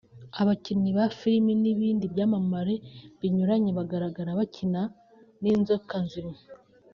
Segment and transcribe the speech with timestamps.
[0.41, 2.75] abakinnyi ba filime n’ibindi byamamare
[3.19, 4.81] binyuranye bagaragara bakina
[5.41, 6.35] n’inzoka nzima